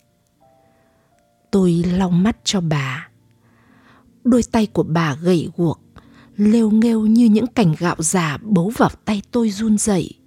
Tôi 1.50 1.72
lau 1.72 2.10
mắt 2.10 2.36
cho 2.44 2.60
bà. 2.60 3.08
Đôi 4.24 4.42
tay 4.52 4.66
của 4.66 4.82
bà 4.82 5.14
gầy 5.14 5.48
guộc, 5.56 5.80
lêu 6.36 6.70
nghêu 6.70 7.06
như 7.06 7.24
những 7.24 7.46
cành 7.46 7.74
gạo 7.78 7.96
già 7.98 8.38
bấu 8.42 8.72
vào 8.76 8.90
tay 9.04 9.22
tôi 9.30 9.50
run 9.50 9.78
rẩy 9.78 10.19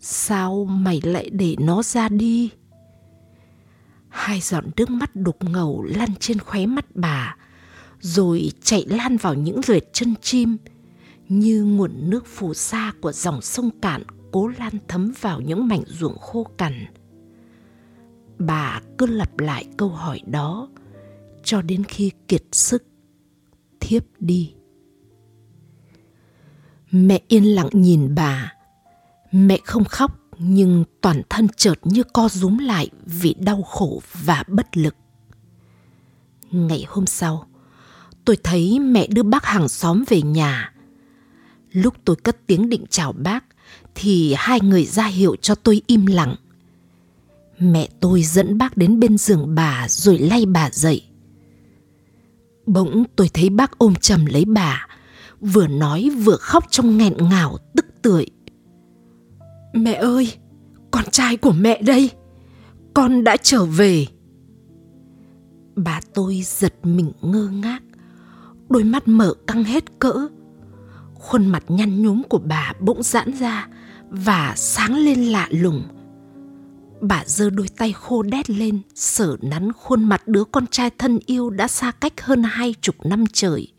sao 0.00 0.64
mày 0.64 1.00
lại 1.04 1.30
để 1.30 1.56
nó 1.58 1.82
ra 1.82 2.08
đi? 2.08 2.50
Hai 4.08 4.40
giọt 4.40 4.64
nước 4.76 4.90
mắt 4.90 5.16
đục 5.16 5.36
ngầu 5.40 5.82
lăn 5.82 6.08
trên 6.20 6.38
khóe 6.38 6.66
mắt 6.66 6.86
bà, 6.94 7.36
rồi 8.00 8.52
chạy 8.62 8.84
lan 8.88 9.16
vào 9.16 9.34
những 9.34 9.60
vệt 9.66 9.82
chân 9.92 10.14
chim, 10.22 10.56
như 11.28 11.64
nguồn 11.64 12.10
nước 12.10 12.26
phù 12.26 12.54
sa 12.54 12.92
của 13.00 13.12
dòng 13.12 13.42
sông 13.42 13.70
cạn 13.82 14.02
cố 14.32 14.48
lan 14.48 14.72
thấm 14.88 15.12
vào 15.20 15.40
những 15.40 15.68
mảnh 15.68 15.82
ruộng 15.86 16.18
khô 16.18 16.44
cằn. 16.58 16.86
Bà 18.38 18.80
cứ 18.98 19.06
lặp 19.06 19.38
lại 19.38 19.64
câu 19.76 19.88
hỏi 19.88 20.20
đó, 20.26 20.68
cho 21.44 21.62
đến 21.62 21.84
khi 21.84 22.10
kiệt 22.28 22.42
sức, 22.52 22.84
thiếp 23.80 24.02
đi. 24.18 24.54
Mẹ 26.90 27.20
yên 27.28 27.44
lặng 27.44 27.68
nhìn 27.72 28.14
bà 28.14 28.52
mẹ 29.32 29.58
không 29.64 29.84
khóc, 29.84 30.18
nhưng 30.38 30.84
toàn 31.00 31.22
thân 31.30 31.48
chợt 31.56 31.74
như 31.84 32.02
co 32.02 32.28
rúm 32.28 32.58
lại 32.58 32.90
vì 33.04 33.34
đau 33.38 33.62
khổ 33.62 34.02
và 34.22 34.44
bất 34.48 34.76
lực. 34.76 34.94
Ngày 36.50 36.84
hôm 36.88 37.06
sau, 37.06 37.46
tôi 38.24 38.36
thấy 38.42 38.78
mẹ 38.78 39.06
đưa 39.06 39.22
bác 39.22 39.44
hàng 39.44 39.68
xóm 39.68 40.04
về 40.08 40.22
nhà. 40.22 40.72
Lúc 41.72 41.94
tôi 42.04 42.16
cất 42.16 42.46
tiếng 42.46 42.68
định 42.68 42.84
chào 42.90 43.12
bác, 43.12 43.44
thì 43.94 44.34
hai 44.38 44.60
người 44.60 44.84
ra 44.84 45.06
hiệu 45.06 45.36
cho 45.36 45.54
tôi 45.54 45.82
im 45.86 46.06
lặng. 46.06 46.34
Mẹ 47.58 47.88
tôi 48.00 48.22
dẫn 48.22 48.58
bác 48.58 48.76
đến 48.76 49.00
bên 49.00 49.18
giường 49.18 49.54
bà 49.54 49.86
rồi 49.88 50.18
lay 50.18 50.46
bà 50.46 50.70
dậy. 50.72 51.04
Bỗng 52.66 53.04
tôi 53.16 53.28
thấy 53.34 53.50
bác 53.50 53.78
ôm 53.78 53.94
chầm 53.94 54.26
lấy 54.26 54.44
bà, 54.44 54.86
vừa 55.40 55.66
nói 55.66 56.10
vừa 56.10 56.36
khóc 56.36 56.64
trong 56.70 56.98
nghẹn 56.98 57.14
ngào, 57.30 57.58
tức 57.76 57.86
tưởi 58.02 58.26
mẹ 59.72 59.94
ơi, 59.94 60.32
con 60.90 61.04
trai 61.10 61.36
của 61.36 61.52
mẹ 61.52 61.82
đây. 61.82 62.10
Con 62.94 63.24
đã 63.24 63.36
trở 63.36 63.64
về. 63.64 64.06
Bà 65.76 66.00
tôi 66.14 66.40
giật 66.44 66.74
mình 66.82 67.12
ngơ 67.20 67.48
ngác, 67.48 67.82
đôi 68.68 68.84
mắt 68.84 69.08
mở 69.08 69.34
căng 69.46 69.64
hết 69.64 69.98
cỡ. 69.98 70.28
Khuôn 71.14 71.46
mặt 71.46 71.64
nhăn 71.68 72.02
nhúm 72.02 72.22
của 72.22 72.38
bà 72.38 72.72
bỗng 72.80 73.02
giãn 73.02 73.32
ra 73.32 73.68
và 74.10 74.54
sáng 74.56 74.96
lên 74.96 75.24
lạ 75.24 75.48
lùng. 75.50 75.82
Bà 77.00 77.22
giơ 77.26 77.50
đôi 77.50 77.66
tay 77.76 77.92
khô 77.92 78.22
đét 78.22 78.50
lên 78.50 78.80
sở 78.94 79.36
nắn 79.42 79.72
khuôn 79.72 80.04
mặt 80.04 80.28
đứa 80.28 80.44
con 80.44 80.66
trai 80.66 80.90
thân 80.98 81.18
yêu 81.26 81.50
đã 81.50 81.68
xa 81.68 81.90
cách 81.90 82.20
hơn 82.20 82.42
hai 82.42 82.74
chục 82.80 82.94
năm 83.04 83.24
trời. 83.32 83.72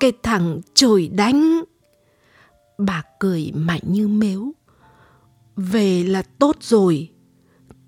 Cái 0.00 0.12
thằng 0.22 0.60
trời 0.74 1.08
đánh! 1.08 1.62
Bà 2.78 3.02
cười 3.20 3.52
mạnh 3.54 3.82
như 3.84 4.08
mếu. 4.08 4.52
Về 5.56 6.02
là 6.02 6.22
tốt 6.22 6.56
rồi. 6.60 7.10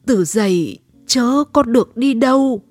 Tử 0.06 0.24
dậy 0.24 0.78
chớ 1.06 1.44
có 1.52 1.62
được 1.62 1.96
đi 1.96 2.14
đâu. 2.14 2.62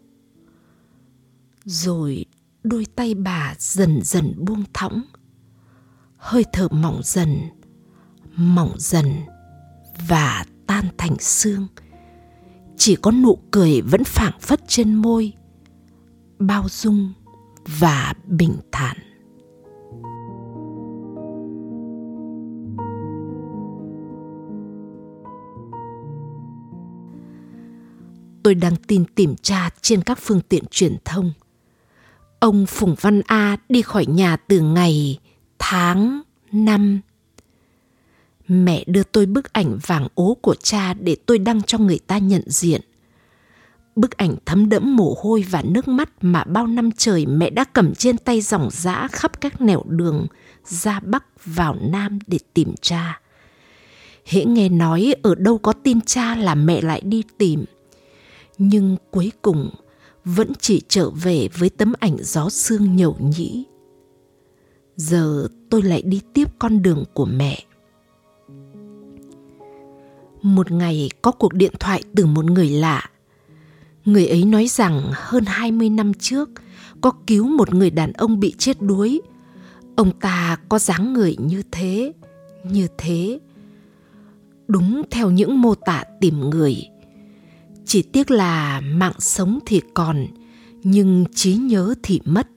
Rồi 1.66 2.26
đôi 2.64 2.86
tay 2.96 3.14
bà 3.14 3.56
dần 3.58 4.00
dần 4.04 4.34
buông 4.38 4.64
thõng. 4.74 5.02
Hơi 6.18 6.46
thở 6.54 6.68
mỏng 6.68 7.02
dần 7.04 7.40
mỏng 8.40 8.74
dần 8.78 9.06
và 10.08 10.46
tan 10.68 10.86
thành 10.98 11.20
xương. 11.20 11.68
Chỉ 12.78 12.96
có 12.96 13.12
nụ 13.12 13.38
cười 13.52 13.82
vẫn 13.82 14.04
phảng 14.04 14.40
phất 14.40 14.62
trên 14.68 14.94
môi, 14.94 15.34
bao 16.40 16.66
dung 16.70 17.14
và 17.80 18.14
bình 18.26 18.56
thản. 18.72 18.98
Tôi 28.44 28.56
đăng 28.56 28.76
tin 28.76 29.06
tìm 29.06 29.36
tra 29.36 29.70
trên 29.82 30.02
các 30.02 30.20
phương 30.22 30.42
tiện 30.50 30.64
truyền 30.72 30.98
thông. 31.06 31.34
Ông 32.40 32.66
Phùng 32.66 32.96
Văn 33.02 33.22
A 33.28 33.58
đi 33.70 33.82
khỏi 33.82 34.06
nhà 34.06 34.38
từ 34.38 34.60
ngày, 34.60 35.20
tháng, 35.60 36.22
năm. 36.52 37.00
Mẹ 38.48 38.84
đưa 38.88 39.04
tôi 39.04 39.26
bức 39.26 39.54
ảnh 39.54 39.78
vàng 39.88 40.08
ố 40.16 40.38
của 40.42 40.56
cha 40.56 40.94
để 40.94 41.16
tôi 41.26 41.40
đăng 41.40 41.62
cho 41.62 41.78
người 41.78 42.00
ta 42.08 42.18
nhận 42.18 42.42
diện. 42.46 42.82
Bức 43.96 44.18
ảnh 44.18 44.36
thấm 44.46 44.70
đẫm 44.70 44.96
mồ 44.96 45.16
hôi 45.22 45.46
và 45.50 45.62
nước 45.62 45.88
mắt 45.88 46.10
mà 46.22 46.44
bao 46.44 46.68
năm 46.68 46.90
trời 46.98 47.26
mẹ 47.26 47.50
đã 47.50 47.64
cầm 47.64 47.96
trên 47.96 48.18
tay 48.18 48.42
dòng 48.42 48.70
dã 48.72 49.08
khắp 49.12 49.42
các 49.42 49.62
nẻo 49.62 49.84
đường 49.88 50.28
ra 50.66 51.00
Bắc 51.00 51.46
vào 51.46 51.76
Nam 51.82 52.20
để 52.28 52.40
tìm 52.54 52.74
cha. 52.82 53.22
Hễ 54.26 54.46
nghe 54.46 54.70
nói 54.70 55.16
ở 55.24 55.36
đâu 55.36 55.58
có 55.58 55.74
tin 55.74 56.02
cha 56.02 56.36
là 56.36 56.56
mẹ 56.56 56.82
lại 56.82 57.02
đi 57.06 57.24
tìm– 57.38 57.66
nhưng 58.60 58.98
cuối 59.12 59.32
cùng 59.42 59.70
vẫn 60.26 60.52
chỉ 60.60 60.82
trở 60.88 61.10
về 61.10 61.48
với 61.58 61.70
tấm 61.70 61.94
ảnh 62.00 62.18
gió 62.20 62.50
sương 62.50 62.96
nhậu 62.96 63.18
nhĩ. 63.20 63.66
Giờ 64.96 65.48
tôi 65.70 65.82
lại 65.82 66.02
đi 66.02 66.22
tiếp 66.34 66.48
con 66.60 66.82
đường 66.82 67.04
của 67.14 67.26
mẹ. 67.26 67.64
Một 70.42 70.72
ngày 70.72 71.10
có 71.22 71.32
cuộc 71.32 71.54
điện 71.54 71.74
thoại 71.80 72.04
từ 72.16 72.26
một 72.26 72.46
người 72.46 72.70
lạ. 72.70 73.10
Người 74.06 74.28
ấy 74.28 74.44
nói 74.44 74.68
rằng 74.68 75.02
hơn 75.14 75.44
20 75.48 75.90
năm 75.90 76.14
trước 76.14 76.50
có 77.02 77.12
cứu 77.28 77.48
một 77.48 77.74
người 77.74 77.90
đàn 77.90 78.14
ông 78.14 78.40
bị 78.40 78.54
chết 78.58 78.82
đuối. 78.82 79.22
Ông 79.96 80.20
ta 80.20 80.58
có 80.70 80.80
dáng 80.80 81.14
người 81.14 81.36
như 81.40 81.64
thế 81.72 82.14
như 82.64 82.88
thế. 82.98 83.40
Đúng 84.68 85.02
theo 85.12 85.32
những 85.32 85.62
mô 85.62 85.76
tả 85.76 86.04
tìm 86.22 86.50
người 86.50 86.76
chỉ 87.90 88.02
tiếc 88.02 88.32
là 88.32 88.82
mạng 88.82 89.20
sống 89.20 89.60
thì 89.66 89.82
còn, 89.94 90.28
nhưng 90.84 91.26
trí 91.36 91.54
nhớ 91.54 91.94
thì 92.04 92.22
mất. 92.26 92.48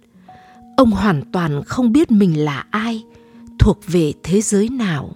Ông 0.77 0.91
hoàn 0.91 1.23
toàn 1.33 1.63
không 1.65 1.93
biết 1.93 2.11
mình 2.11 2.45
là 2.45 2.67
ai, 2.71 3.05
thuộc 3.59 3.81
về 3.87 4.13
thế 4.23 4.41
giới 4.41 4.69
nào. 4.69 5.13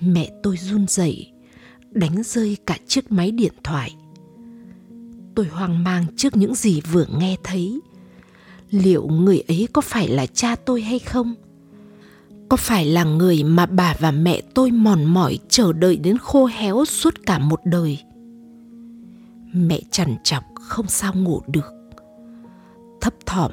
Mẹ 0.00 0.30
tôi 0.42 0.56
run 0.56 0.86
rẩy, 0.88 1.32
đánh 1.90 2.22
rơi 2.22 2.56
cả 2.66 2.78
chiếc 2.86 3.12
máy 3.12 3.30
điện 3.30 3.52
thoại. 3.64 3.96
Tôi 5.34 5.46
hoang 5.46 5.84
mang 5.84 6.04
trước 6.16 6.36
những 6.36 6.54
gì 6.54 6.80
vừa 6.80 7.06
nghe 7.18 7.36
thấy. 7.44 7.80
Liệu 8.70 9.06
người 9.06 9.42
ấy 9.48 9.68
có 9.72 9.80
phải 9.80 10.08
là 10.08 10.26
cha 10.26 10.56
tôi 10.56 10.80
hay 10.82 10.98
không? 10.98 11.34
Có 12.48 12.56
phải 12.56 12.84
là 12.84 13.04
người 13.04 13.44
mà 13.44 13.66
bà 13.66 13.96
và 14.00 14.10
mẹ 14.10 14.40
tôi 14.54 14.70
mòn 14.70 15.04
mỏi 15.04 15.38
chờ 15.48 15.72
đợi 15.72 15.96
đến 15.96 16.18
khô 16.18 16.46
héo 16.46 16.84
suốt 16.84 17.14
cả 17.26 17.38
một 17.38 17.60
đời? 17.64 17.98
Mẹ 19.52 19.80
chằn 19.90 20.16
chọc 20.24 20.44
không 20.54 20.86
sao 20.88 21.14
ngủ 21.14 21.42
được. 21.46 21.72
Thấp 23.00 23.14
thỏm, 23.26 23.52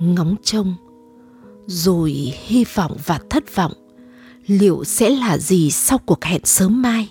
ngóng 0.00 0.34
trông, 0.42 0.74
rồi 1.66 2.10
hy 2.46 2.64
vọng 2.74 2.96
và 3.06 3.20
thất 3.30 3.54
vọng 3.54 3.72
liệu 4.46 4.84
sẽ 4.84 5.10
là 5.10 5.38
gì 5.38 5.70
sau 5.70 5.98
cuộc 5.98 6.24
hẹn 6.24 6.40
sớm 6.44 6.82
mai. 6.82 7.08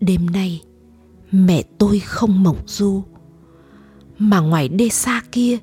Đêm 0.00 0.26
nay, 0.26 0.62
mẹ 1.32 1.62
tôi 1.78 1.98
không 1.98 2.42
mộng 2.42 2.62
du, 2.66 3.02
mà 4.18 4.40
ngoài 4.40 4.68
đê 4.68 4.88
xa 4.88 5.22
kia, 5.32 5.58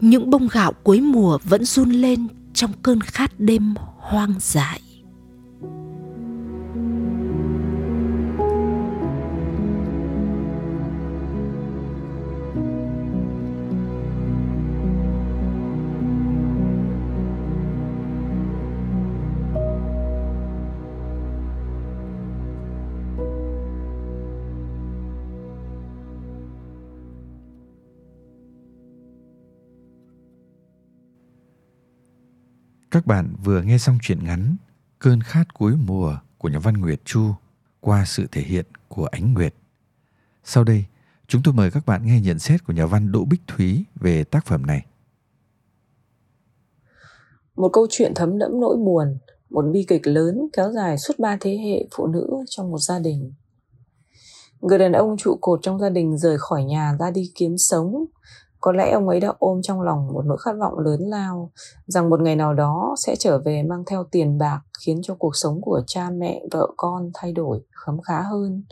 những 0.00 0.30
bông 0.30 0.48
gạo 0.52 0.72
cuối 0.72 1.00
mùa 1.00 1.38
vẫn 1.44 1.64
run 1.64 1.90
lên 1.90 2.26
trong 2.54 2.70
cơn 2.82 3.00
khát 3.00 3.40
đêm 3.40 3.74
hoang 3.98 4.34
dại. 4.40 4.80
Các 32.92 33.06
bạn 33.06 33.34
vừa 33.44 33.62
nghe 33.62 33.78
xong 33.78 33.98
truyện 34.02 34.24
ngắn 34.24 34.56
Cơn 34.98 35.20
khát 35.20 35.54
cuối 35.54 35.76
mùa 35.86 36.16
của 36.38 36.48
nhà 36.48 36.58
văn 36.58 36.74
Nguyệt 36.74 37.00
Chu 37.04 37.34
qua 37.80 38.04
sự 38.06 38.26
thể 38.32 38.42
hiện 38.42 38.66
của 38.88 39.06
Ánh 39.06 39.34
Nguyệt. 39.34 39.54
Sau 40.44 40.64
đây, 40.64 40.84
chúng 41.26 41.42
tôi 41.44 41.54
mời 41.54 41.70
các 41.70 41.86
bạn 41.86 42.06
nghe 42.06 42.20
nhận 42.20 42.38
xét 42.38 42.64
của 42.64 42.72
nhà 42.72 42.86
văn 42.86 43.12
Đỗ 43.12 43.24
Bích 43.24 43.40
Thúy 43.46 43.84
về 43.94 44.24
tác 44.24 44.46
phẩm 44.46 44.66
này. 44.66 44.86
Một 47.56 47.70
câu 47.72 47.86
chuyện 47.90 48.12
thấm 48.14 48.38
đẫm 48.38 48.60
nỗi 48.60 48.76
buồn, 48.76 49.18
một 49.50 49.64
bi 49.72 49.84
kịch 49.88 50.06
lớn 50.06 50.48
kéo 50.52 50.72
dài 50.72 50.98
suốt 50.98 51.18
ba 51.18 51.36
thế 51.40 51.56
hệ 51.56 51.88
phụ 51.96 52.06
nữ 52.06 52.28
trong 52.48 52.70
một 52.70 52.78
gia 52.78 52.98
đình. 52.98 53.32
Người 54.60 54.78
đàn 54.78 54.92
ông 54.92 55.16
trụ 55.18 55.38
cột 55.40 55.60
trong 55.62 55.78
gia 55.78 55.88
đình 55.90 56.18
rời 56.18 56.38
khỏi 56.38 56.64
nhà 56.64 56.96
ra 57.00 57.10
đi 57.10 57.32
kiếm 57.34 57.58
sống, 57.58 58.04
có 58.62 58.72
lẽ 58.72 58.90
ông 58.90 59.08
ấy 59.08 59.20
đã 59.20 59.32
ôm 59.38 59.62
trong 59.62 59.80
lòng 59.80 60.06
một 60.12 60.22
nỗi 60.26 60.38
khát 60.40 60.52
vọng 60.60 60.78
lớn 60.78 61.00
lao 61.00 61.50
rằng 61.86 62.10
một 62.10 62.20
ngày 62.20 62.36
nào 62.36 62.54
đó 62.54 62.94
sẽ 62.98 63.16
trở 63.18 63.38
về 63.38 63.62
mang 63.62 63.84
theo 63.86 64.04
tiền 64.10 64.38
bạc 64.38 64.60
khiến 64.80 65.00
cho 65.02 65.14
cuộc 65.14 65.36
sống 65.36 65.60
của 65.62 65.82
cha 65.86 66.10
mẹ, 66.10 66.42
vợ 66.50 66.70
con 66.76 67.10
thay 67.14 67.32
đổi 67.32 67.60
khấm 67.70 68.00
khá 68.00 68.22
hơn. 68.22 68.64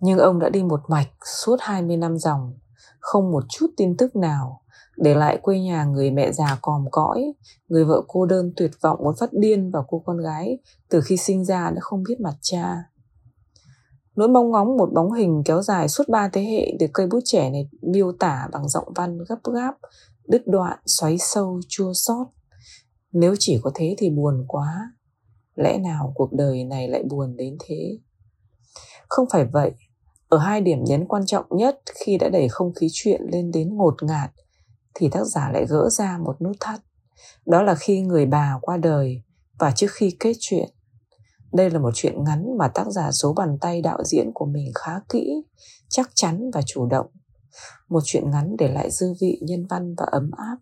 Nhưng 0.00 0.18
ông 0.18 0.38
đã 0.38 0.48
đi 0.48 0.62
một 0.62 0.80
mạch 0.88 1.08
suốt 1.24 1.56
20 1.60 1.96
năm 1.96 2.18
dòng, 2.18 2.58
không 3.00 3.30
một 3.30 3.44
chút 3.48 3.66
tin 3.76 3.96
tức 3.96 4.16
nào, 4.16 4.62
để 4.96 5.14
lại 5.14 5.38
quê 5.42 5.58
nhà 5.58 5.84
người 5.84 6.10
mẹ 6.10 6.32
già 6.32 6.58
còm 6.62 6.84
cõi, 6.90 7.32
người 7.68 7.84
vợ 7.84 8.02
cô 8.08 8.26
đơn 8.26 8.52
tuyệt 8.56 8.70
vọng 8.80 8.98
muốn 9.02 9.14
phát 9.20 9.32
điên 9.32 9.70
và 9.70 9.80
cô 9.88 10.02
con 10.06 10.16
gái 10.18 10.58
từ 10.88 11.00
khi 11.00 11.16
sinh 11.16 11.44
ra 11.44 11.70
đã 11.70 11.80
không 11.80 12.02
biết 12.08 12.20
mặt 12.20 12.34
cha. 12.40 12.84
Nỗi 14.20 14.28
mong 14.28 14.50
ngóng 14.50 14.76
một 14.76 14.92
bóng 14.92 15.12
hình 15.12 15.42
kéo 15.44 15.62
dài 15.62 15.88
suốt 15.88 16.08
ba 16.08 16.28
thế 16.32 16.42
hệ 16.42 16.72
được 16.80 16.86
cây 16.94 17.06
bút 17.06 17.20
trẻ 17.24 17.50
này 17.50 17.68
miêu 17.82 18.12
tả 18.12 18.48
bằng 18.52 18.68
giọng 18.68 18.92
văn 18.94 19.18
gấp 19.28 19.52
gáp, 19.54 19.74
đứt 20.28 20.42
đoạn, 20.46 20.78
xoáy 20.86 21.18
sâu, 21.18 21.60
chua 21.68 21.92
xót. 21.94 22.26
Nếu 23.12 23.34
chỉ 23.38 23.58
có 23.62 23.70
thế 23.74 23.94
thì 23.98 24.10
buồn 24.10 24.44
quá. 24.48 24.92
Lẽ 25.54 25.78
nào 25.78 26.12
cuộc 26.14 26.32
đời 26.32 26.64
này 26.64 26.88
lại 26.88 27.02
buồn 27.02 27.36
đến 27.36 27.56
thế? 27.60 27.98
Không 29.08 29.26
phải 29.30 29.44
vậy. 29.44 29.72
Ở 30.28 30.38
hai 30.38 30.60
điểm 30.60 30.84
nhấn 30.84 31.08
quan 31.08 31.26
trọng 31.26 31.44
nhất 31.50 31.80
khi 31.94 32.18
đã 32.18 32.28
đẩy 32.28 32.48
không 32.48 32.74
khí 32.74 32.88
chuyện 32.92 33.20
lên 33.32 33.50
đến 33.50 33.76
ngột 33.76 34.02
ngạt 34.02 34.30
thì 34.94 35.08
tác 35.08 35.24
giả 35.24 35.50
lại 35.52 35.66
gỡ 35.68 35.88
ra 35.90 36.18
một 36.24 36.42
nút 36.42 36.56
thắt. 36.60 36.80
Đó 37.46 37.62
là 37.62 37.74
khi 37.74 38.00
người 38.00 38.26
bà 38.26 38.58
qua 38.62 38.76
đời 38.76 39.22
và 39.58 39.72
trước 39.76 39.90
khi 39.90 40.16
kết 40.20 40.32
chuyện 40.40 40.68
đây 41.52 41.70
là 41.70 41.78
một 41.78 41.90
chuyện 41.94 42.24
ngắn 42.24 42.58
mà 42.58 42.68
tác 42.74 42.86
giả 42.86 43.12
số 43.12 43.32
bàn 43.32 43.58
tay 43.60 43.82
đạo 43.82 43.98
diễn 44.04 44.30
của 44.34 44.46
mình 44.46 44.72
khá 44.74 44.92
kỹ, 45.08 45.42
chắc 45.88 46.10
chắn 46.14 46.50
và 46.54 46.62
chủ 46.66 46.86
động. 46.86 47.06
Một 47.88 48.00
chuyện 48.04 48.30
ngắn 48.30 48.56
để 48.58 48.72
lại 48.72 48.90
dư 48.90 49.14
vị 49.20 49.38
nhân 49.42 49.66
văn 49.66 49.94
và 49.94 50.06
ấm 50.10 50.30
áp. 50.36 50.56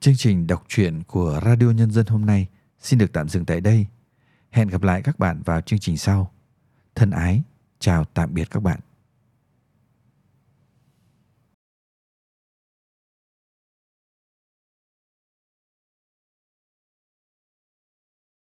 Chương 0.00 0.14
trình 0.16 0.46
đọc 0.46 0.64
truyện 0.68 1.02
của 1.04 1.40
Radio 1.44 1.70
Nhân 1.70 1.90
dân 1.90 2.06
hôm 2.06 2.26
nay 2.26 2.48
xin 2.80 2.98
được 2.98 3.12
tạm 3.12 3.28
dừng 3.28 3.44
tại 3.44 3.60
đây. 3.60 3.86
Hẹn 4.50 4.68
gặp 4.68 4.82
lại 4.82 5.02
các 5.02 5.18
bạn 5.18 5.42
vào 5.44 5.60
chương 5.60 5.78
trình 5.78 5.96
sau. 5.96 6.32
Thân 6.94 7.10
ái, 7.10 7.42
chào 7.78 8.04
tạm 8.04 8.34
biệt 8.34 8.50
các 8.50 8.60
bạn. 8.60 8.80